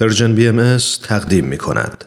Persian 0.00 0.34
BMS 0.34 0.76
تقدیم 1.02 1.44
می 1.44 1.58
کند. 1.58 2.04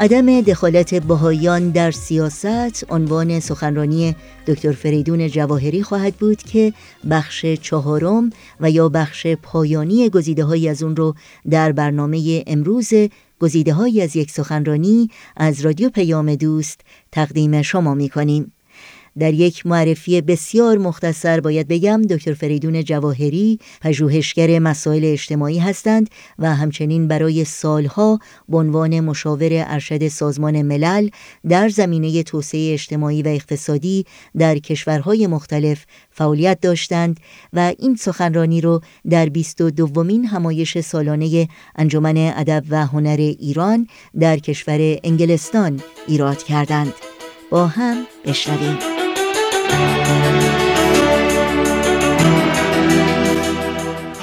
عدم 0.00 0.40
دخالت 0.40 0.94
بهاییان 0.94 1.70
در 1.70 1.90
سیاست 1.90 2.86
عنوان 2.90 3.40
سخنرانی 3.40 4.16
دکتر 4.46 4.72
فریدون 4.72 5.28
جواهری 5.28 5.82
خواهد 5.82 6.14
بود 6.14 6.42
که 6.42 6.72
بخش 7.10 7.46
چهارم 7.46 8.30
و 8.60 8.70
یا 8.70 8.88
بخش 8.88 9.26
پایانی 9.26 10.08
گزیده 10.08 10.44
های 10.44 10.68
از 10.68 10.82
اون 10.82 10.96
رو 10.96 11.14
در 11.50 11.72
برنامه 11.72 12.44
امروز 12.46 12.90
گزیده 13.40 13.72
های 13.72 14.02
از 14.02 14.16
یک 14.16 14.30
سخنرانی 14.30 15.10
از 15.36 15.60
رادیو 15.60 15.88
پیام 15.90 16.34
دوست 16.34 16.80
تقدیم 17.12 17.62
شما 17.62 17.94
می 17.94 18.08
کنیم. 18.08 18.52
در 19.18 19.34
یک 19.34 19.66
معرفی 19.66 20.20
بسیار 20.20 20.78
مختصر 20.78 21.40
باید 21.40 21.68
بگم 21.68 22.02
دکتر 22.02 22.34
فریدون 22.34 22.84
جواهری 22.84 23.58
پژوهشگر 23.80 24.58
مسائل 24.58 25.04
اجتماعی 25.04 25.58
هستند 25.58 26.10
و 26.38 26.54
همچنین 26.54 27.08
برای 27.08 27.44
سالها 27.44 28.18
به 28.48 28.56
عنوان 28.56 29.00
مشاور 29.00 29.48
ارشد 29.52 30.08
سازمان 30.08 30.62
ملل 30.62 31.08
در 31.48 31.68
زمینه 31.68 32.22
توسعه 32.22 32.72
اجتماعی 32.72 33.22
و 33.22 33.28
اقتصادی 33.28 34.04
در 34.38 34.58
کشورهای 34.58 35.26
مختلف 35.26 35.86
فعالیت 36.10 36.60
داشتند 36.60 37.20
و 37.52 37.72
این 37.78 37.96
سخنرانی 37.96 38.60
رو 38.60 38.80
در 39.10 39.28
22 39.28 39.70
دومین 39.70 40.24
همایش 40.24 40.78
سالانه 40.80 41.48
انجمن 41.76 42.16
ادب 42.16 42.64
و 42.70 42.86
هنر 42.86 43.16
ایران 43.16 43.86
در 44.20 44.38
کشور 44.38 44.98
انگلستان 45.04 45.80
ایراد 46.06 46.42
کردند. 46.42 46.92
با 47.50 47.66
هم 47.66 48.06
بشنویم. 48.26 48.93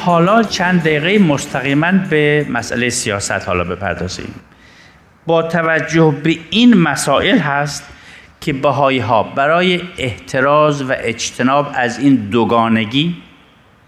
حالا 0.06 0.44
چند 0.44 0.82
دقیقه 0.82 1.20
مستقیما 1.20 1.92
به 2.10 2.46
مسئله 2.50 2.90
سیاست 2.90 3.32
حالا 3.32 3.64
بپردازیم. 3.64 4.34
با 5.26 5.44
توجه 5.44 6.16
به 6.24 6.38
این 6.50 6.78
مسائل 6.78 7.38
هست 7.38 7.90
که 8.42 8.54
بهایی 8.54 9.00
ها 9.00 9.24
برای 9.24 9.82
احتراز 9.98 10.82
و 10.82 10.94
اجتناب 10.98 11.72
از 11.74 12.00
این 12.00 12.16
دوگانگی 12.16 13.16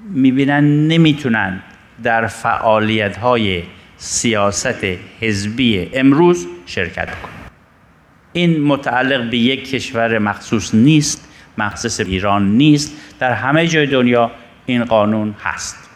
می‌بینن 0.09 0.88
نمی‌تونن 0.88 1.64
در 2.03 2.27
فعالیت 2.27 3.17
های 3.17 3.64
سیاست 3.97 4.83
حزبی 5.20 5.89
امروز 5.94 6.47
شرکت 6.66 7.05
کنند 7.05 7.52
این 8.33 8.64
متعلق 8.64 9.30
به 9.30 9.38
یک 9.38 9.70
کشور 9.70 10.20
مخصوص 10.20 10.75
نیست. 10.75 11.30
مخصوص 11.57 11.99
ایران 11.99 12.57
نیست. 12.57 12.91
در 13.19 13.33
همه 13.33 13.67
جای 13.67 13.87
دنیا 13.87 14.31
این 14.65 14.83
قانون 14.83 15.35
هست. 15.43 15.89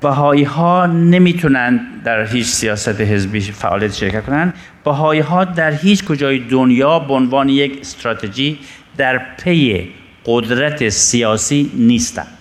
بهایی 0.00 0.44
ها 0.44 0.86
نمی‌تونن 0.86 1.80
در 2.04 2.26
هیچ 2.26 2.46
سیاست 2.46 3.00
حزبی 3.00 3.40
فعالیت 3.40 3.94
شرکت 3.94 4.26
کنند 4.26 4.54
بهایی 4.84 5.20
ها 5.20 5.44
در 5.44 5.72
هیچ 5.72 6.04
کجای 6.04 6.38
دنیا 6.38 6.98
به 6.98 7.14
عنوان 7.14 7.48
یک 7.48 7.78
استراتژی 7.80 8.58
در 8.96 9.18
پی 9.18 9.90
قدرت 10.26 10.88
سیاسی 10.88 11.70
نیستند. 11.74 12.38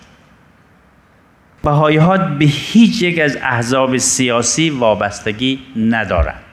بهایی 1.64 1.98
ها 1.98 2.18
به 2.18 2.46
هیچ 2.46 3.02
یک 3.02 3.20
از 3.20 3.38
احزاب 3.42 3.98
سیاسی 3.98 4.70
وابستگی 4.70 5.60
ندارند. 5.76 6.44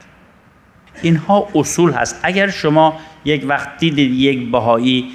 اینها 1.02 1.48
اصول 1.54 1.92
هست. 1.92 2.20
اگر 2.22 2.50
شما 2.50 3.00
یک 3.24 3.44
وقت 3.48 3.78
دیدید 3.78 4.12
یک 4.12 4.50
بهایی 4.50 5.10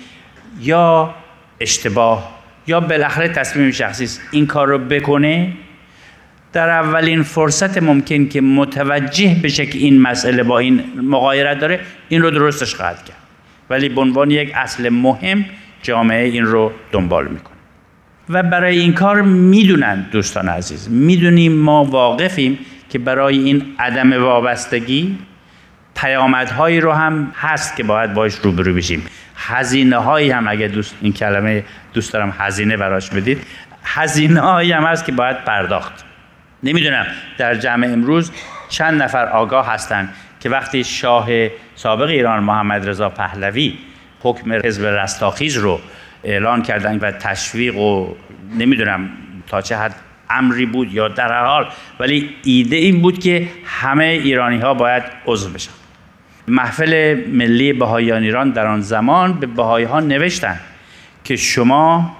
یا 0.59 1.15
اشتباه 1.59 2.41
یا 2.67 2.79
بالاخره 2.79 3.27
تصمیم 3.27 3.71
شخصی 3.71 4.03
است 4.03 4.21
این 4.31 4.47
کار 4.47 4.67
رو 4.67 4.77
بکنه 4.77 5.53
در 6.53 6.69
اولین 6.69 7.23
فرصت 7.23 7.83
ممکن 7.83 8.27
که 8.27 8.41
متوجه 8.41 9.35
بشه 9.43 9.65
که 9.65 9.77
این 9.77 10.01
مسئله 10.01 10.43
با 10.43 10.59
این 10.59 10.83
مقایرت 11.01 11.59
داره 11.59 11.79
این 12.09 12.21
رو 12.21 12.31
درستش 12.31 12.75
خواهد 12.75 13.05
کرد. 13.05 13.17
ولی 13.69 13.89
به 13.89 14.01
عنوان 14.01 14.31
یک 14.31 14.51
اصل 14.55 14.89
مهم 14.89 15.45
جامعه 15.83 16.25
این 16.25 16.45
رو 16.45 16.71
دنبال 16.91 17.27
می‌کنه. 17.27 17.55
و 18.29 18.43
برای 18.43 18.79
این 18.79 18.93
کار 18.93 19.21
می‌دونن 19.21 20.05
دوستان 20.11 20.49
عزیز 20.49 20.89
می‌دونیم 20.89 21.53
ما 21.53 21.83
واقفیم 21.83 22.59
که 22.89 22.99
برای 22.99 23.37
این 23.37 23.65
عدم 23.79 24.23
وابستگی 24.23 25.17
پیامدهایی 25.95 26.79
رو 26.79 26.91
هم 26.91 27.31
هست 27.35 27.75
که 27.75 27.83
باید 27.83 28.13
باش 28.13 28.35
روبرو 28.35 28.73
بشیم. 28.73 29.03
هزینه 29.47 29.97
هایی 29.97 30.31
هم 30.31 30.47
اگه 30.47 30.67
دوست 30.67 30.95
این 31.01 31.13
کلمه 31.13 31.63
دوست 31.93 32.13
دارم 32.13 32.35
هزینه 32.37 32.77
براش 32.77 33.09
بدید. 33.09 33.43
هزینه 33.83 34.39
هایی 34.39 34.71
هم 34.71 34.83
هست 34.83 35.05
که 35.05 35.11
باید 35.11 35.43
پرداخت. 35.43 36.05
نمی‌دونم 36.63 37.05
در 37.37 37.55
جمع 37.55 37.87
امروز 37.87 38.31
چند 38.69 39.01
نفر 39.01 39.25
آگاه 39.25 39.73
هستند 39.73 40.13
که 40.39 40.49
وقتی 40.49 40.83
شاه 40.83 41.27
سابق 41.75 42.09
ایران 42.09 42.43
محمد 42.43 42.89
رضا 42.89 43.09
پهلوی 43.09 43.77
حکم 44.19 44.53
حزب 44.53 44.85
رستاخیز 44.85 45.57
رو 45.57 45.79
اعلان 46.23 46.61
کردن 46.61 46.97
و 46.97 47.11
تشویق 47.11 47.77
و 47.77 48.15
نمی‌دونم 48.57 49.09
تا 49.47 49.61
چه 49.61 49.77
حد 49.77 49.95
امری 50.29 50.65
بود 50.65 50.93
یا 50.93 51.07
در 51.07 51.45
حال 51.45 51.67
ولی 51.99 52.29
ایده 52.43 52.75
این 52.75 53.01
بود 53.01 53.19
که 53.19 53.47
همه 53.65 54.03
ایرانی 54.03 54.59
ها 54.59 54.73
باید 54.73 55.03
عضو 55.25 55.49
بشن. 55.49 55.71
محفل 56.47 57.23
ملی 57.27 57.73
بهاییان 57.73 58.23
ایران 58.23 58.49
در 58.49 58.67
آن 58.67 58.81
زمان 58.81 59.33
به 59.33 59.47
بهایی 59.47 59.85
ها 59.85 59.99
نوشتن 59.99 60.59
که 61.23 61.35
شما 61.35 62.17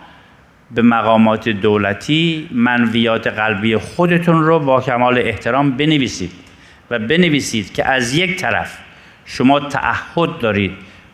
به 0.75 0.81
مقامات 0.81 1.49
دولتی 1.49 2.49
منویات 2.51 3.27
قلبی 3.27 3.77
خودتون 3.77 4.43
رو 4.43 4.59
با 4.59 4.81
کمال 4.81 5.17
احترام 5.17 5.71
بنویسید 5.71 6.31
و 6.91 6.99
بنویسید 6.99 7.73
که 7.73 7.87
از 7.87 8.13
یک 8.15 8.35
طرف 8.35 8.77
شما 9.25 9.59
تعهد 9.59 10.38
دارید 10.39 10.71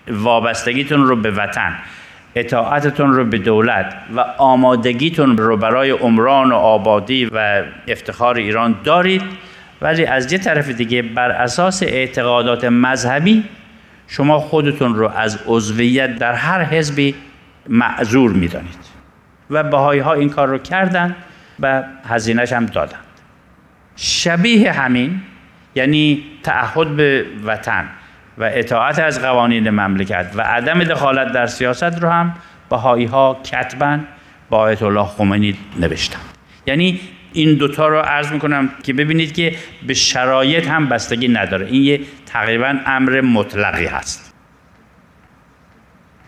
وابستگیتون 0.07 1.03
رو 1.03 1.16
به 1.16 1.31
وطن 1.31 1.75
اطاعتتون 2.35 3.13
رو 3.13 3.25
به 3.25 3.38
دولت 3.38 3.95
و 4.16 4.19
آمادگیتون 4.38 5.38
رو 5.38 5.57
برای 5.57 5.89
عمران 5.89 6.51
و 6.51 6.56
آبادی 6.56 7.25
و 7.25 7.63
افتخار 7.88 8.38
ایران 8.38 8.75
دارید 8.84 9.22
ولی 9.82 10.06
از 10.06 10.34
یه 10.34 10.40
طرف 10.40 10.70
دیگه 10.70 11.02
بر 11.02 11.32
اساس 11.32 11.84
اعتقادات 11.84 12.66
مذهبی 12.66 13.44
شما 14.08 14.40
خودتون 14.40 14.96
رو 14.96 15.10
از 15.10 15.40
عضویت 15.48 16.16
در 16.16 16.34
هر 16.34 16.64
حزبی 16.64 17.16
معذور 17.70 18.32
می‌دانید. 18.32 18.88
و 19.50 19.64
بهایی 19.64 20.00
ها 20.00 20.14
این 20.14 20.30
کار 20.30 20.48
رو 20.48 20.58
کردن 20.58 21.16
و 21.60 21.84
هزینهش 22.10 22.54
هم 22.54 22.66
دادند 22.66 23.00
شبیه 23.96 24.72
همین 24.72 25.22
یعنی 25.76 26.24
تعهد 26.44 26.96
به 26.96 27.26
وطن 27.46 27.86
و 28.38 28.50
اطاعت 28.54 29.00
از 29.00 29.22
قوانین 29.22 29.70
مملکت 29.70 30.32
و 30.36 30.42
عدم 30.42 30.84
دخالت 30.84 31.32
در 31.32 31.46
سیاست 31.46 31.84
رو 31.84 32.10
هم 32.10 32.34
بهایی 32.70 33.06
ها 33.06 33.38
کتبا 33.44 34.00
با 34.50 34.58
آیت 34.58 34.84
الله 34.84 35.04
خمینی 35.04 35.58
نوشتن. 35.80 36.20
یعنی 36.66 37.00
این 37.34 37.54
دوتا 37.54 37.88
رو 37.88 38.00
عرض 38.00 38.32
می‌کنم 38.32 38.70
که 38.84 38.94
ببینید 38.94 39.34
که 39.34 39.56
به 39.88 39.94
شرایط 39.94 40.68
هم 40.68 40.90
بستگی 40.90 41.28
نداره. 41.28 41.68
این 41.68 41.84
یه 41.84 42.00
تقریبا 42.26 42.76
امر 42.86 43.22
مطلقی 43.22 43.86
هست. 43.86 44.34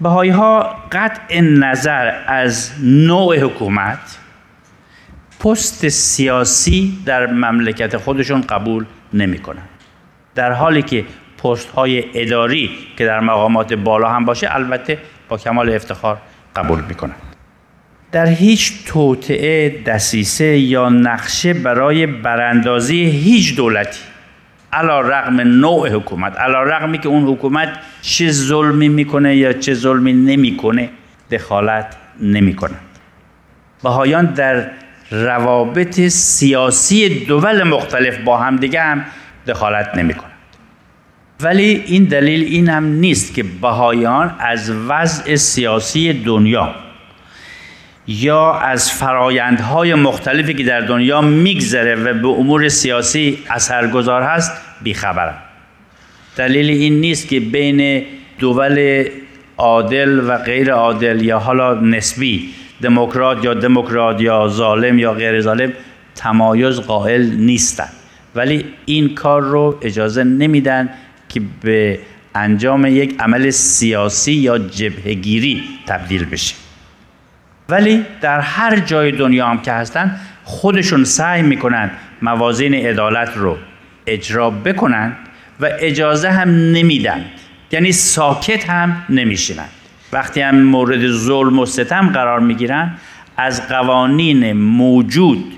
بهایی 0.02 0.32
ها 0.32 0.76
قطع 0.92 1.42
نظر 1.42 2.12
از 2.28 2.72
نوع 2.84 3.40
حکومت 3.40 4.18
پست 5.40 5.88
سیاسی 5.88 6.98
در 7.06 7.26
مملکت 7.26 7.98
خودشون 7.98 8.42
قبول 8.42 8.86
نمی 9.14 9.40
در 10.36 10.52
حالی 10.52 10.82
که 10.82 11.06
پست 11.44 11.70
های 11.70 12.04
اداری 12.14 12.70
که 12.98 13.06
در 13.06 13.20
مقامات 13.20 13.74
بالا 13.74 14.10
هم 14.10 14.26
باشه 14.26 14.56
البته 14.56 14.98
با 15.30 15.38
کمال 15.38 15.70
افتخار 15.70 16.18
قبول 16.56 16.82
می‌کنن. 16.82 17.29
در 18.12 18.28
هیچ 18.28 18.74
توطعه 18.86 19.84
دسیسه 19.84 20.58
یا 20.58 20.90
نقشه 20.90 21.54
برای 21.54 22.06
براندازی 22.06 23.04
هیچ 23.04 23.56
دولتی 23.56 24.00
علا 24.74 25.02
رقم 25.02 25.42
نوع 25.42 25.90
حکومت 25.90 26.38
علا 26.38 26.64
رقمی 26.64 26.98
که 26.98 27.10
اون 27.10 27.24
حکومت 27.24 27.70
چه 28.02 28.32
ظلمی 28.32 28.90
می‌کنه 28.90 29.36
یا 29.36 29.54
چه 29.54 29.74
ظلمی 29.74 30.14
نمی‌کنه 30.14 30.90
دخالت 31.32 31.96
نمی‌کنه 32.22 32.76
بهایان 33.84 34.26
در 34.26 34.72
روابط 35.12 36.00
سیاسی 36.08 37.26
دول 37.26 37.64
مختلف 37.64 38.18
با 38.18 38.38
همدیگه 38.38 38.82
هم 38.82 39.06
دخالت 39.48 39.96
نمی‌کنه 39.96 40.30
ولی 41.42 41.84
این 41.88 42.04
دلیل 42.04 42.44
این 42.44 42.70
هم 42.70 42.86
نیست 42.86 43.34
که 43.34 43.44
بهایان 43.44 44.36
از 44.40 44.72
وضع 44.88 45.36
سیاسی 45.36 46.14
دنیا 46.14 46.76
یا 48.10 48.54
از 48.54 48.92
فرایندهای 48.92 49.94
مختلفی 49.94 50.54
که 50.54 50.64
در 50.64 50.82
دنیا 50.82 51.22
میگذره 51.22 51.96
و 51.96 52.14
به 52.14 52.28
امور 52.28 52.70
سیاسی 52.70 53.38
اثرگذار 53.50 54.22
هست 54.22 54.52
بیخبرم 54.82 55.38
دلیل 56.36 56.70
این 56.70 57.02
نیست 57.02 57.28
که 57.28 57.40
بین 57.40 58.04
دول 58.40 59.06
عادل 59.58 60.30
و 60.30 60.38
غیر 60.38 60.72
عادل 60.72 61.22
یا 61.22 61.40
حالا 61.40 61.74
نسبی 61.74 62.50
دموکرات 62.82 63.46
یا 63.46 63.54
دموکرات 63.54 64.22
یا 64.22 64.48
ظالم 64.48 65.00
یا 65.00 65.14
غیر 65.14 65.42
ظالم 65.42 65.74
تمایز 66.16 66.80
قائل 66.80 67.26
نیستند 67.26 67.94
ولی 68.36 68.66
این 68.86 69.16
کار 69.16 69.42
رو 69.42 69.78
اجازه 69.82 70.24
نمیدن 70.24 70.90
که 71.30 71.42
به 71.62 72.00
انجام 72.36 72.86
یک 72.86 73.16
عمل 73.20 73.50
سیاسی 73.50 74.34
یا 74.34 74.58
جبهگیری 74.58 75.64
تبدیل 75.88 76.26
بشه. 76.26 76.69
ولی 77.70 78.06
در 78.22 78.40
هر 78.40 78.80
جای 78.80 79.12
دنیا 79.12 79.48
هم 79.48 79.62
که 79.62 79.72
هستن 79.72 80.20
خودشون 80.44 81.04
سعی 81.04 81.42
می‌کنن 81.42 81.92
موازین 82.22 82.74
عدالت 82.74 83.38
رو 83.38 83.58
اجرا 84.08 84.50
بکنن 84.50 85.16
و 85.60 85.70
اجازه 85.80 86.30
هم 86.32 86.50
نمیدن. 86.50 87.26
یعنی 87.72 87.92
ساکت 87.92 88.70
هم 88.70 89.04
نمیشینن. 89.10 89.66
وقتی 90.14 90.42
هم 90.42 90.62
مورد 90.62 91.08
ظلم 91.08 91.60
و 91.60 91.66
ستم 91.66 92.10
قرار 92.10 92.40
می‌گیرن 92.40 92.92
از 93.38 93.68
قوانین 93.68 94.54
موجود 94.54 95.54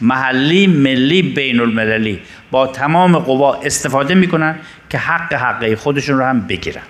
محلی 0.00 0.66
ملی 0.66 1.22
بین 1.22 1.60
المللی 1.60 2.20
با 2.50 2.66
تمام 2.66 3.18
قوا 3.18 3.54
استفاده 3.54 4.14
می‌کنن 4.14 4.54
که 4.90 4.98
حق 4.98 5.34
حقه 5.34 5.76
خودشون 5.76 6.18
رو 6.18 6.24
هم 6.24 6.40
بگیرن. 6.40 6.82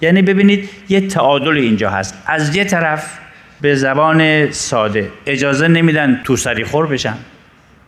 یعنی 0.00 0.22
ببینید 0.22 0.68
یه 0.88 1.00
تعادل 1.00 1.56
اینجا 1.56 1.90
هست. 1.90 2.22
از 2.26 2.56
یه 2.56 2.64
طرف 2.64 3.18
به 3.64 3.74
زبان 3.74 4.50
ساده. 4.50 5.10
اجازه 5.26 5.68
نمیدن 5.68 6.20
تو 6.24 6.36
سری 6.36 6.64
خور 6.64 6.86
بشن. 6.86 7.14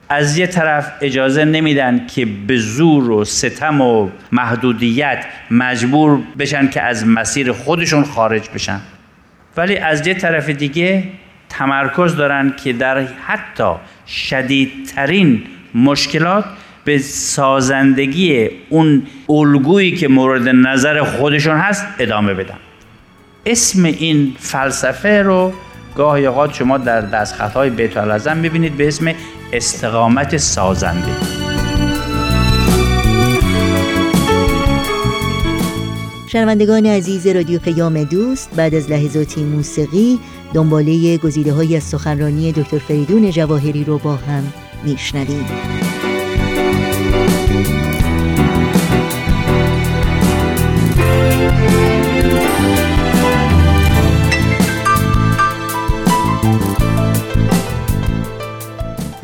از 0.09 0.39
یه 0.39 0.47
طرف 0.47 0.93
اجازه 1.01 1.45
نمیدن 1.45 2.07
که 2.07 2.27
به 2.47 2.57
زور 2.57 3.11
و 3.11 3.25
ستم 3.25 3.81
و 3.81 4.09
محدودیت 4.33 5.25
مجبور 5.51 6.21
بشن 6.39 6.69
که 6.69 6.83
از 6.83 7.07
مسیر 7.07 7.53
خودشون 7.53 8.05
خارج 8.05 8.49
بشن. 8.55 8.81
ولی 9.57 9.77
از 9.77 10.07
یه 10.07 10.15
طرف 10.15 10.51
دیگه 10.51 11.05
تمرکز 11.49 12.17
دارن 12.17 12.55
که 12.65 12.73
در 12.73 13.07
حتی 13.27 13.73
شدیدترین 14.07 15.43
مشکلات 15.75 16.45
به 16.85 16.99
سازندگی 16.99 18.51
اون 18.69 19.03
الگویی 19.29 19.97
که 19.97 20.09
مورد 20.09 20.49
نظر 20.49 21.03
خودشون 21.03 21.57
هست 21.57 21.87
ادامه 21.99 22.35
بدن. 22.35 22.59
اسم 23.47 23.85
این 23.85 24.37
فلسفه 24.39 25.23
رو 25.23 25.53
گاهی 25.97 26.27
اوقات 26.27 26.55
شما 26.55 26.79
در 26.79 27.01
دستخطهای 27.01 27.71
بیت 27.71 27.97
العظم 27.97 28.37
می‌بینید 28.37 28.77
به 28.77 28.89
اسم 28.89 29.13
استقامت 29.53 30.37
سازنده. 30.37 31.13
شنوندگان 36.27 36.87
عزیز 36.87 37.27
رادیو 37.27 37.59
پیام 37.59 38.05
دوست 38.05 38.51
بعد 38.57 38.75
از 38.75 38.91
لحظاتی 38.91 39.45
موسیقی 39.45 40.19
دنباله 40.55 41.17
گزیده 41.17 41.53
های 41.53 41.77
از 41.77 41.83
سخنرانی 41.83 42.53
دکتر 42.53 42.79
فریدون 42.79 43.31
جواهری 43.31 43.85
رو 43.85 43.99
با 43.99 44.15
هم 44.15 44.53
میشنویم. 44.85 45.47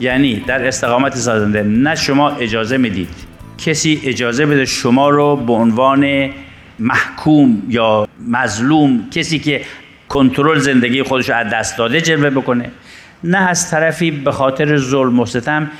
یعنی 0.03 0.41
در 0.47 0.67
استقامت 0.67 1.17
سازنده 1.17 1.63
نه 1.63 1.95
شما 1.95 2.31
اجازه 2.31 2.77
می‌دید. 2.77 3.09
کسی 3.59 4.01
اجازه 4.05 4.47
بده 4.47 4.65
شما 4.65 5.11
رو 5.11 5.37
به 5.37 5.53
عنوان 5.53 6.31
محکوم 6.79 7.63
یا 7.69 8.09
مظلوم 8.29 9.09
کسی 9.11 9.39
که 9.39 9.61
کنترل 10.09 10.59
زندگی 10.59 11.03
خودش 11.03 11.29
رو 11.29 11.37
از 11.37 11.53
دست 11.53 11.79
داده 11.79 12.01
جلوه 12.01 12.31
بکنه. 12.31 12.71
نه 13.25 13.39
از 13.39 13.71
طرفی 13.71 14.11
به 14.11 14.33
خاطر 14.33 14.77
ظلم 14.77 15.21
و 15.21 15.27
ستم 15.27 15.71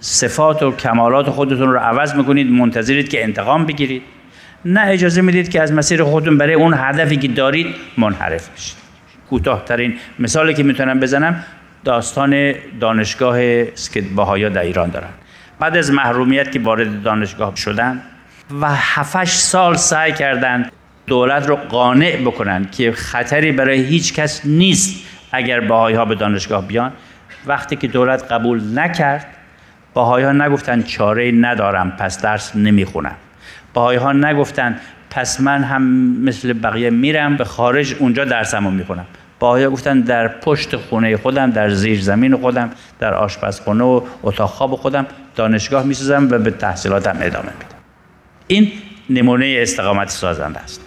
صفات 0.00 0.62
و 0.62 0.72
کمالات 0.76 1.30
خودتون 1.30 1.72
رو 1.72 1.78
عوض 1.78 2.14
می‌کنید 2.14 2.50
منتظرید 2.50 3.08
که 3.08 3.24
انتقام 3.24 3.66
بگیرید. 3.66 4.02
نه 4.64 4.80
اجازه 4.80 5.20
می‌دید 5.20 5.48
که 5.48 5.62
از 5.62 5.72
مسیر 5.72 6.04
خودتون 6.04 6.38
برای 6.38 6.54
اون 6.54 6.74
هدفی 6.74 7.16
که 7.16 7.28
دارید 7.28 7.66
منحرف 7.98 8.48
بشید. 8.48 8.76
کوتاهترین 9.30 9.94
مثالی 10.18 10.54
که 10.54 10.62
می‌تونم 10.62 11.00
بزنم 11.00 11.44
داستان 11.84 12.54
دانشگاه 12.80 13.64
که 13.92 14.02
باهایا 14.14 14.48
در 14.48 14.62
ایران 14.62 14.90
دارن. 14.90 15.08
بعد 15.58 15.76
از 15.76 15.90
محرومیت 15.90 16.52
که 16.52 16.60
وارد 16.60 17.02
دانشگاه 17.02 17.56
شدن 17.56 18.02
و 18.60 18.68
هفتش 18.70 19.30
سال 19.30 19.76
سعی 19.76 20.12
کردند 20.12 20.72
دولت 21.06 21.48
رو 21.48 21.56
قانع 21.56 22.16
بکنن 22.16 22.68
که 22.70 22.92
خطری 22.92 23.52
برای 23.52 23.82
هیچ 23.82 24.14
کس 24.14 24.40
نیست 24.44 25.06
اگر 25.32 25.60
باهایی 25.60 25.96
ها 25.96 26.04
به 26.04 26.14
دانشگاه 26.14 26.66
بیان. 26.66 26.92
وقتی 27.46 27.76
که 27.76 27.88
دولت 27.88 28.32
قبول 28.32 28.78
نکرد 28.78 29.26
باهایی 29.94 30.24
ها 30.24 30.32
نگفتن 30.32 30.82
چاره 30.82 31.30
ندارم 31.30 31.90
پس 31.90 32.22
درس 32.22 32.56
نمی‌خونم. 32.56 33.14
باهایی 33.74 33.98
ها 33.98 34.12
نگفتن 34.12 34.80
پس 35.10 35.40
من 35.40 35.64
هم 35.64 35.82
مثل 36.24 36.52
بقیه 36.52 36.90
میرم 36.90 37.36
به 37.36 37.44
خارج 37.44 37.94
اونجا 37.98 38.24
درسمو 38.24 38.70
می‌خونم. 38.70 39.06
باهایا 39.42 39.70
گفتن 39.70 40.00
در 40.00 40.28
پشت 40.28 40.76
خونه 40.76 41.16
خودم 41.16 41.50
در 41.50 41.70
زیر 41.70 42.00
زمین 42.00 42.36
خودم 42.36 42.70
در 42.98 43.14
آشپزخونه 43.14 43.84
و 43.84 44.00
اتاق 44.22 44.50
خواب 44.50 44.76
خودم 44.76 45.06
دانشگاه 45.36 45.84
می‌سازم 45.84 46.28
و 46.30 46.38
به 46.38 46.50
تحصیلاتم 46.50 47.16
ادامه 47.20 47.46
میدم. 47.46 47.76
این 48.46 48.72
نمونه 49.10 49.58
استقامت 49.58 50.08
سازنده 50.08 50.60
است. 50.60 50.80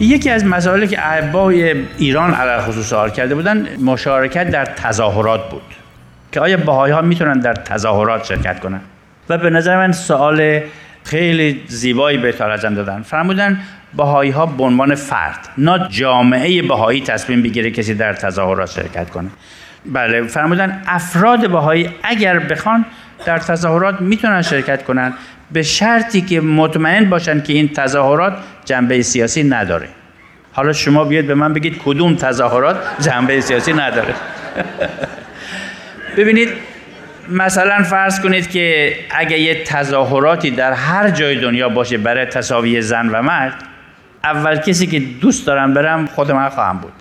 یکی 0.00 0.30
از 0.30 0.44
مسائلی 0.44 0.88
که 0.88 1.06
احبای 1.06 1.84
ایران 1.98 2.34
علی 2.34 2.62
خصوص 2.62 2.88
سوال 2.88 3.10
کرده 3.10 3.34
بودن 3.34 3.68
مشارکت 3.84 4.50
در 4.50 4.64
تظاهرات 4.64 5.50
بود. 5.50 5.62
که 6.32 6.40
آیا 6.40 6.56
باهایی 6.56 6.94
ها 6.94 7.02
می‌تونن 7.02 7.40
در 7.40 7.54
تظاهرات 7.54 8.24
شرکت 8.24 8.60
کنن؟ 8.60 8.80
و 9.28 9.38
به 9.38 9.50
نظر 9.50 9.76
من 9.76 9.92
سوال 9.92 10.60
خیلی 11.04 11.62
زیبایی 11.66 12.18
به 12.18 12.44
ازم 12.44 12.74
دادن. 12.74 13.02
فرمودن 13.02 13.60
باهایی 13.94 14.30
ها 14.30 14.46
به 14.46 14.64
عنوان 14.64 14.94
فرد 14.94 15.48
نه 15.58 15.86
جامعه 15.90 16.62
باهایی 16.62 17.00
تصمیم 17.00 17.42
بگیره 17.42 17.70
کسی 17.70 17.94
در 17.94 18.12
تظاهرات 18.12 18.70
شرکت 18.70 19.10
کنه. 19.10 19.28
بله 19.86 20.22
فرمودن 20.22 20.82
افراد 20.86 21.48
باهایی 21.48 21.90
اگر 22.02 22.38
بخوان 22.38 22.84
در 23.24 23.38
تظاهرات 23.38 24.00
می‌تونن 24.00 24.42
شرکت 24.42 24.84
کنن 24.84 25.12
به 25.52 25.62
شرطی 25.62 26.20
که 26.20 26.40
مطمئن 26.40 27.10
باشن 27.10 27.42
که 27.42 27.52
این 27.52 27.68
تظاهرات 27.68 28.36
جنبه 28.64 29.02
سیاسی 29.02 29.44
نداره. 29.44 29.88
حالا 30.52 30.72
شما 30.72 31.04
بیاد 31.04 31.24
به 31.24 31.34
من 31.34 31.52
بگید 31.52 31.78
کدوم 31.84 32.14
تظاهرات 32.14 32.76
جنبه 33.00 33.40
سیاسی 33.40 33.72
نداره. 33.72 34.14
ببینید 36.16 36.48
مثلا 37.28 37.82
فرض 37.82 38.20
کنید 38.20 38.50
که 38.50 38.96
اگه 39.10 39.38
یه 39.38 39.64
تظاهراتی 39.64 40.50
در 40.50 40.72
هر 40.72 41.10
جای 41.10 41.40
دنیا 41.40 41.68
باشه 41.68 41.98
برای 41.98 42.24
تصاوی 42.24 42.82
زن 42.82 43.08
و 43.08 43.22
مرد 43.22 43.54
اول 44.24 44.56
کسی 44.56 44.86
که 44.86 45.00
دوست 45.00 45.46
دارم 45.46 45.74
برم 45.74 46.06
خود 46.06 46.32
من 46.32 46.48
خواهم 46.48 46.78
بود. 46.78 46.92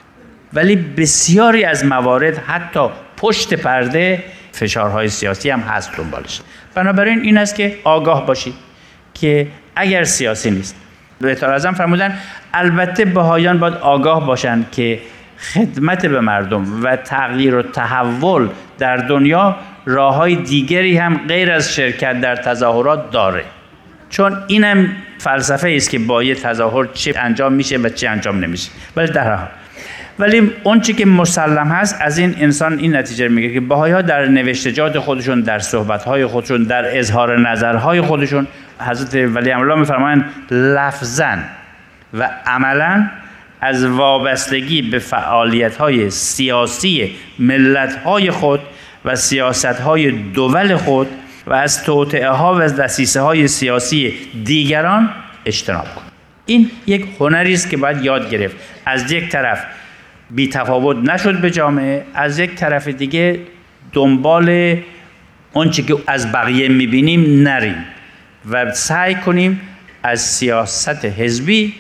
ولی 0.53 0.75
بسیاری 0.75 1.63
از 1.63 1.85
موارد 1.85 2.37
حتی 2.37 2.89
پشت 3.17 3.53
پرده 3.53 4.23
فشارهای 4.51 5.07
سیاسی 5.07 5.49
هم 5.49 5.59
هست 5.59 5.97
دنبالش. 5.97 6.41
بنابراین 6.75 7.19
این 7.21 7.37
است 7.37 7.55
که 7.55 7.77
آگاه 7.83 8.25
باشید 8.25 8.53
که 9.13 9.47
اگر 9.75 10.03
سیاسی 10.03 10.51
نیست. 10.51 10.75
بهتر 11.21 11.53
ازم 11.53 11.71
فرمودن 11.71 12.17
البته 12.53 13.05
بهایان 13.05 13.59
باید 13.59 13.73
آگاه 13.73 14.25
باشند 14.25 14.71
که 14.71 14.99
خدمت 15.39 16.05
به 16.05 16.19
مردم 16.19 16.83
و 16.83 16.95
تغییر 16.95 17.55
و 17.55 17.61
تحول 17.61 18.49
در 18.77 18.97
دنیا 18.97 19.55
راه 19.85 20.15
های 20.15 20.35
دیگری 20.35 20.97
هم 20.97 21.17
غیر 21.27 21.51
از 21.51 21.75
شرکت 21.75 22.21
در 22.21 22.35
تظاهرات 22.35 23.11
داره. 23.11 23.43
چون 24.09 24.37
اینم 24.47 24.89
فلسفه 25.17 25.73
است 25.75 25.89
که 25.89 25.99
با 25.99 26.23
یه 26.23 26.35
تظاهر 26.35 26.85
چه 26.93 27.13
انجام 27.17 27.53
میشه 27.53 27.77
و 27.77 27.89
چه 27.89 28.09
انجام 28.09 28.39
نمیشه. 28.39 28.71
ولی 28.95 29.11
در 29.11 29.35
حال. 29.35 29.47
ولی 30.19 30.51
اون 30.63 30.81
چی 30.81 30.93
که 30.93 31.05
مسلم 31.05 31.67
هست 31.67 31.97
از 32.01 32.17
این 32.17 32.35
انسان 32.39 32.79
این 32.79 32.95
نتیجه 32.95 33.27
میگه 33.27 33.53
که 33.53 33.59
باهایی 33.59 33.93
ها 33.93 34.01
در 34.01 34.25
نوشتجات 34.25 34.99
خودشون 34.99 35.41
در 35.41 35.59
صحبت 35.59 36.03
های 36.03 36.25
خودشون 36.25 36.63
در 36.63 36.97
اظهار 36.97 37.39
نظرهای 37.39 38.01
خودشون 38.01 38.47
حضرت 38.79 39.15
ولی 39.35 39.51
امرالله 39.51 39.79
میفرمایند 39.79 40.25
لفظا 40.51 41.37
و 42.13 42.29
عملا 42.45 43.09
از 43.61 43.85
وابستگی 43.85 44.81
به 44.81 44.99
فعالیت 44.99 45.77
سیاسی 46.09 47.15
ملت 47.39 47.99
خود 48.31 48.59
و 49.05 49.15
سیاست 49.15 49.81
دول 50.33 50.75
خود 50.75 51.07
و 51.47 51.53
از 51.53 51.83
توطعه 51.83 52.29
ها 52.29 52.55
و 52.55 52.59
دسیسه 52.59 53.21
های 53.21 53.47
سیاسی 53.47 54.13
دیگران 54.43 55.09
اجتناب 55.45 55.95
کن. 55.95 56.01
این 56.45 56.71
یک 56.87 57.05
هنری 57.19 57.53
است 57.53 57.69
که 57.69 57.77
باید 57.77 58.05
یاد 58.05 58.29
گرفت. 58.29 58.55
از 58.85 59.11
یک 59.11 59.29
طرف 59.29 59.65
بی 60.31 60.47
تفاوت 60.49 60.97
نشد 60.97 61.41
به 61.41 61.51
جامعه 61.51 62.05
از 62.13 62.39
یک 62.39 62.55
طرف 62.55 62.87
دیگه 62.87 63.39
دنبال 63.93 64.77
اونچه 65.53 65.83
که 65.83 65.97
از 66.07 66.31
بقیه 66.31 66.67
می‌بینیم 66.67 67.43
نریم 67.43 67.85
و 68.49 68.71
سعی 68.71 69.15
کنیم 69.15 69.61
از 70.03 70.21
سیاست 70.21 71.05
حزبی 71.05 71.73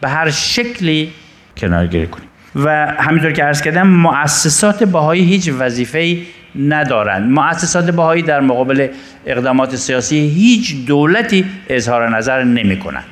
به 0.00 0.08
هر 0.08 0.30
شکلی 0.30 1.12
کنارگیری 1.56 2.06
کنیم. 2.06 2.28
و 2.56 2.86
همینطور 2.98 3.32
که 3.32 3.44
عرض 3.44 3.62
کردم 3.62 3.86
مؤسسات 3.86 4.84
باهایی 4.84 5.24
هیچ 5.24 5.50
وظیفه 5.58 6.16
ندارند. 6.58 7.30
مؤسسات 7.30 7.90
باهایی 7.90 8.22
در 8.22 8.40
مقابل 8.40 8.88
اقدامات 9.26 9.76
سیاسی 9.76 10.16
هیچ 10.16 10.86
دولتی 10.86 11.44
اظهار 11.68 12.16
نظر 12.16 12.44
نمی 12.44 12.78
کنند 12.78 13.04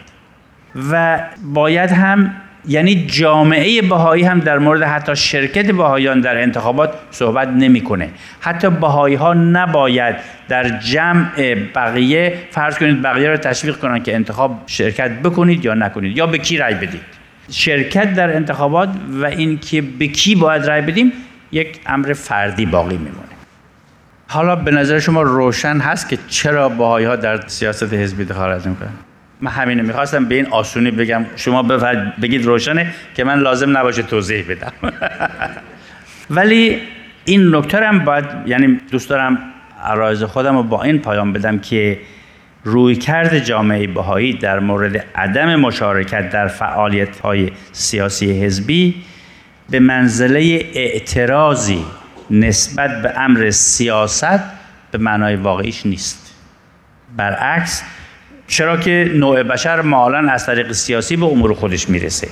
و 0.91 1.21
باید 1.45 1.91
هم 1.91 2.35
یعنی 2.69 3.07
جامعه 3.07 3.83
بهایی 3.83 4.25
هم 4.25 4.39
در 4.39 4.59
مورد 4.59 4.83
حتی 4.83 5.17
شرکت 5.17 5.71
بهاییان 5.71 6.21
در 6.21 6.43
انتخابات 6.43 6.95
صحبت 7.11 7.49
نمی‌کنه. 7.49 8.09
حتی 8.41 8.71
بهایی 8.71 9.15
ها 9.15 9.35
نباید 9.35 10.17
در 10.49 10.79
جمع 10.79 11.55
بقیه 11.75 12.35
فرض 12.51 12.79
کنید 12.79 13.03
بقیه 13.03 13.29
رو 13.29 13.37
تشویق 13.37 13.77
کنن 13.77 14.03
که 14.03 14.15
انتخاب 14.15 14.63
شرکت 14.67 15.11
بکنید 15.11 15.65
یا 15.65 15.75
نکنید 15.75 16.17
یا 16.17 16.27
به 16.27 16.39
کی 16.39 16.59
رای 16.59 16.75
بدید. 16.75 17.22
شرکت 17.53 18.15
در 18.15 18.37
انتخابات 18.37 18.89
و 19.23 19.25
اینکه 19.25 19.83
به 19.83 20.07
کی 20.07 20.35
باید 20.35 20.65
رای 20.65 20.81
بدیم 20.81 21.13
یک 21.53 21.81
امر 21.87 22.13
فردی 22.13 22.67
باقی 22.67 22.97
میمونه. 22.97 23.33
حالا 24.29 24.57
به 24.57 24.71
نظر 24.71 24.99
شما 24.99 25.23
روشن 25.23 25.77
هست 25.77 26.09
که 26.09 26.19
چرا 26.29 26.69
باهایی 26.69 27.07
ها 27.07 27.17
در 27.17 27.47
سیاست 27.47 27.93
حزبی 27.95 28.25
دخالت 28.25 28.67
می‌کنن؟ 28.67 28.89
من 29.41 29.51
همینه 29.51 29.83
می‌خواستم 29.83 30.25
به 30.25 30.35
این 30.35 30.47
آسونی 30.47 30.91
بگم. 30.91 31.27
شما 31.37 31.63
بگید 32.23 32.45
روشنه 32.45 32.95
که 33.15 33.25
من 33.25 33.39
لازم 33.39 33.79
نباشه 33.79 34.03
توضیح 34.03 34.45
بدم. 34.49 34.73
ولی 36.37 36.79
این 37.25 37.55
نکته 37.55 37.87
هم 37.87 37.99
باید 38.05 38.25
یعنی 38.47 38.81
دوست 38.91 39.11
دارم 39.11 39.39
عرایز 39.85 40.23
خودم 40.23 40.57
رو 40.57 40.63
با 40.63 40.83
این 40.83 40.99
پایان 40.99 41.33
بدم 41.33 41.59
که 41.59 41.99
رویکرد 42.65 43.39
جامعه 43.39 43.87
بهایی 43.87 44.33
در 44.33 44.61
مورد 44.61 44.97
عدم 45.15 45.57
مشارکت 45.57 46.31
در 46.31 46.49
فعالیت 46.49 47.21
های 47.21 47.51
سیاسی 47.73 48.45
حزبی 48.45 49.05
به 49.71 49.81
منزله 49.81 50.71
اعتراضی 50.75 51.85
نسبت 52.31 53.03
به 53.03 53.21
امر 53.21 53.51
سیاست 53.51 54.41
به 54.91 54.99
معنای 54.99 55.37
واقعیش 55.37 55.87
نیست. 55.87 56.35
برعکس 57.17 57.83
چرا 58.47 58.77
که 58.77 59.11
نوع 59.15 59.43
بشر 59.43 59.81
معالا 59.81 60.31
از 60.31 60.47
طریق 60.47 60.73
سیاسی 60.73 61.17
به 61.17 61.27
امور 61.27 61.55
خودش 61.55 61.89
می‌رسه 61.89 62.29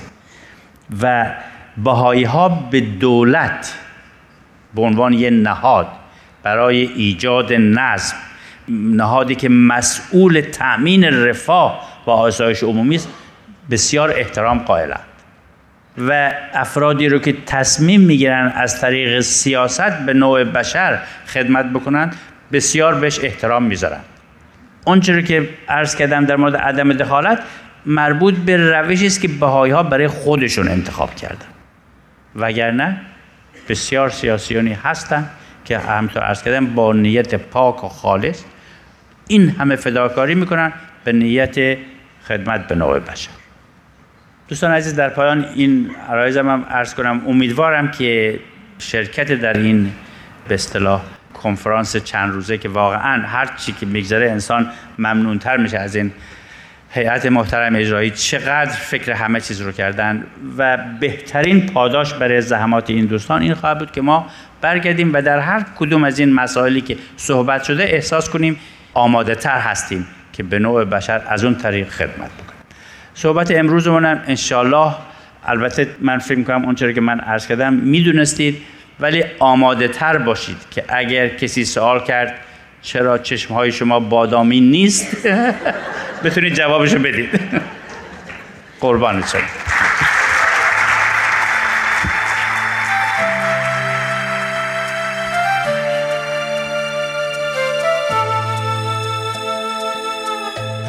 و 1.01 1.25
بهایی 1.83 2.23
ها 2.23 2.49
به 2.49 2.81
دولت 2.81 3.73
به 4.75 4.81
عنوان 4.81 5.13
یه 5.13 5.29
نهاد 5.29 5.87
برای 6.43 6.77
ایجاد 6.77 7.53
نظم 7.53 8.15
نهادی 8.71 9.35
که 9.35 9.49
مسئول 9.49 10.41
تأمین 10.41 11.03
رفاه 11.03 11.87
و 12.07 12.09
آسایش 12.09 12.63
عمومی 12.63 12.95
است 12.95 13.09
بسیار 13.71 14.13
احترام 14.15 14.59
قائلند. 14.59 14.99
و 15.97 16.33
افرادی 16.53 17.09
رو 17.09 17.19
که 17.19 17.35
تصمیم 17.45 18.01
می‌گیرن 18.01 18.53
از 18.55 18.81
طریق 18.81 19.19
سیاست 19.19 19.91
به 20.05 20.13
نوع 20.13 20.43
بشر 20.43 20.99
خدمت 21.27 21.65
بکنند 21.65 22.15
بسیار 22.51 22.95
بهش 22.95 23.19
احترام 23.23 23.63
می‌ذارن. 23.63 23.99
آنچه 24.85 25.15
رو 25.15 25.21
که 25.21 25.49
عرض 25.69 25.95
کردم 25.95 26.25
در 26.25 26.35
مورد 26.35 26.55
عدم 26.55 26.93
دخالت 26.93 27.43
مربوط 27.85 28.33
به 28.33 28.57
روشی 28.57 29.07
است 29.07 29.21
که 29.21 29.27
بهایی 29.27 29.73
ها 29.73 29.83
برای 29.83 30.07
خودشون 30.07 30.67
انتخاب 30.67 31.15
کردن 31.15 31.45
وگرنه 32.35 33.01
بسیار 33.69 34.09
سیاسیونی 34.09 34.73
هستن 34.73 35.29
که 35.65 35.77
همطور 35.77 36.23
عرض 36.23 36.43
کردم 36.43 36.65
با 36.65 36.93
نیت 36.93 37.35
پاک 37.35 37.83
و 37.83 37.87
خالص 37.87 38.43
این 39.31 39.49
همه 39.49 39.75
فداکاری 39.75 40.35
می‌کنن 40.35 40.73
به 41.03 41.11
نیت 41.11 41.77
خدمت 42.27 42.67
به 42.67 42.75
نوع 42.75 42.99
بشر. 42.99 43.29
دوستان 44.47 44.71
عزیز 44.71 44.95
در 44.95 45.09
پایان 45.09 45.45
این 45.55 45.91
عرایزم 46.09 46.49
هم 46.49 46.65
عرض 46.69 46.93
کنم 46.93 47.21
امیدوارم 47.27 47.91
که 47.91 48.39
شرکت 48.79 49.31
در 49.31 49.57
این 49.57 49.91
به 50.47 50.55
اصطلاح 50.55 51.01
کنفرانس 51.33 51.97
چند 51.97 52.33
روزه 52.33 52.57
که 52.57 52.69
واقعا 52.69 53.21
هر 53.27 53.49
چی 53.57 53.71
که 53.71 53.85
میگذره 53.85 54.31
انسان 54.31 54.69
ممنونتر 54.99 55.57
میشه 55.57 55.77
از 55.77 55.95
این 55.95 56.11
هیئت 56.89 57.25
محترم 57.25 57.75
اجرایی 57.75 58.09
چقدر 58.09 58.71
فکر 58.71 59.11
همه 59.11 59.41
چیز 59.41 59.61
رو 59.61 59.71
کردن 59.71 60.23
و 60.57 60.77
بهترین 60.99 61.65
پاداش 61.65 62.13
برای 62.13 62.41
زحمات 62.41 62.89
این 62.89 63.05
دوستان 63.05 63.41
این 63.41 63.53
خواهد 63.53 63.79
بود 63.79 63.91
که 63.91 64.01
ما 64.01 64.27
برگردیم 64.61 65.13
و 65.13 65.21
در 65.21 65.39
هر 65.39 65.65
کدوم 65.79 66.03
از 66.03 66.19
این 66.19 66.33
مسائلی 66.33 66.81
که 66.81 66.97
صحبت 67.17 67.63
شده 67.63 67.83
احساس 67.83 68.29
کنیم 68.29 68.59
آماده 68.93 69.35
تر 69.35 69.59
هستیم 69.59 70.07
که 70.33 70.43
به 70.43 70.59
نوع 70.59 70.83
بشر 70.85 71.21
از 71.27 71.43
اون 71.43 71.55
طریق 71.55 71.89
خدمت 71.89 72.31
بکنیم. 72.31 72.61
صحبت 73.13 73.51
امروزمون 73.51 74.05
هم 74.05 74.21
انشالله 74.27 74.93
البته 75.45 75.87
من 75.99 76.17
فکر 76.17 76.37
می‌کنم 76.37 76.65
اون 76.65 76.75
که 76.75 77.01
من 77.01 77.19
عرض 77.19 77.47
کردم 77.47 77.73
می‌دونستید 77.73 78.57
ولی 78.99 79.23
آماده 79.39 79.87
تر 79.87 80.17
باشید 80.17 80.57
که 80.71 80.83
اگر 80.89 81.27
کسی 81.27 81.65
سوال 81.65 82.03
کرد 82.03 82.33
چرا 82.81 83.17
چشم 83.17 83.53
های 83.53 83.71
شما 83.71 83.99
بادامی 83.99 84.61
نیست؟ 84.61 85.27
بتونید 86.23 86.53
جوابشو 86.53 86.99
بدید. 86.99 87.39
قربان 88.81 89.21
شد 89.21 89.60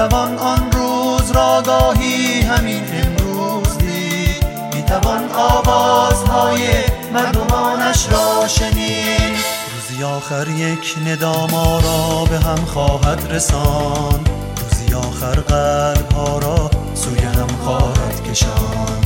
می 0.00 0.08
توان 0.08 0.38
آن 0.38 0.72
روز 0.72 1.30
را 1.30 1.62
گاهی 1.66 2.40
همین 2.40 2.82
امروز 2.92 3.78
دید. 3.78 4.44
می 4.74 4.82
توان 4.82 5.30
آوازهای 5.32 6.68
مردمانش 7.12 8.06
را 8.12 8.48
شنید. 8.48 9.36
روزی 9.74 10.04
آخر 10.04 10.48
یک 10.48 10.96
نداما 11.06 11.80
را 11.80 12.24
به 12.24 12.38
هم 12.38 12.64
خواهد 12.64 13.26
رسان 13.30 14.20
روزی 14.60 14.94
آخر 14.94 15.40
قلب 15.40 16.12
ها 16.12 16.38
را 16.38 16.70
سوی 16.94 17.18
هم 17.18 17.48
خواهد 17.64 18.30
کشان 18.30 18.98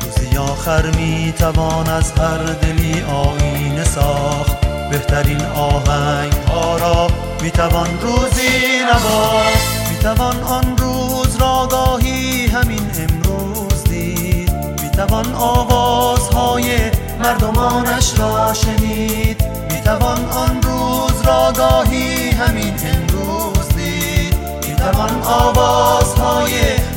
روزی 0.00 0.36
آخر 0.36 0.86
می 0.86 1.34
توان 1.38 1.88
از 1.88 2.12
هر 2.12 2.38
دلی 2.38 3.02
آینه 3.02 3.84
ساخت. 3.84 4.60
بهترین 4.90 5.42
آهنگ 5.44 6.32
ها 6.32 6.76
را 6.76 7.08
می 7.42 7.50
توان 7.50 8.00
روزی 8.00 8.78
نواخت. 8.92 9.81
توان 10.02 10.42
آن 10.42 10.76
روز 10.76 11.36
را 11.36 11.68
گاهی 11.70 12.46
همین 12.46 12.90
امروز 12.98 13.84
دید. 13.84 14.52
می‌توان 14.82 15.34
آوازهای 15.34 16.90
مردمانش 17.18 18.18
را 18.18 18.54
شنید. 18.54 19.44
می‌توان 19.70 20.24
آن 20.24 20.62
روز 20.62 21.22
را 21.26 21.52
گاهی 21.56 22.30
همین 22.30 22.74
امروز 22.84 23.68
دید. 23.68 24.36
می‌توان 24.68 25.22
آوازهای 25.22 26.52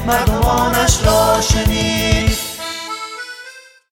مردمانش 0.08 1.04
را 1.06 1.42
شنید. 1.42 1.75